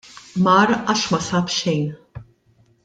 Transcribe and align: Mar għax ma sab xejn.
Mar 0.45 0.73
għax 0.77 1.03
ma 1.11 1.21
sab 1.29 1.55
xejn. 1.59 1.87